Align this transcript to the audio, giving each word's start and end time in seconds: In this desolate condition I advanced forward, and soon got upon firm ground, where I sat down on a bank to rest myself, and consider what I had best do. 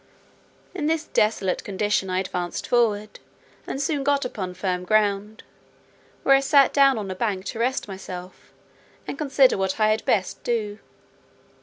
In 0.73 0.87
this 0.87 1.03
desolate 1.03 1.63
condition 1.63 2.09
I 2.09 2.17
advanced 2.19 2.65
forward, 2.65 3.19
and 3.67 3.79
soon 3.79 4.03
got 4.03 4.25
upon 4.25 4.55
firm 4.55 4.83
ground, 4.83 5.43
where 6.23 6.33
I 6.35 6.39
sat 6.39 6.73
down 6.73 6.97
on 6.97 7.11
a 7.11 7.15
bank 7.15 7.45
to 7.53 7.59
rest 7.59 7.87
myself, 7.87 8.51
and 9.05 9.15
consider 9.15 9.59
what 9.59 9.79
I 9.79 9.89
had 9.89 10.03
best 10.05 10.43
do. 10.43 10.79